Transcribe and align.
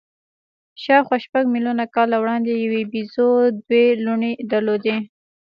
شاوخوا 0.83 1.17
شپږ 1.25 1.43
میلیونه 1.53 1.85
کاله 1.95 2.17
وړاندې 2.19 2.51
یوې 2.63 2.81
بیزو 2.91 3.29
دوې 3.67 3.85
لوڼې 4.05 4.31
درلودې. 4.51 4.97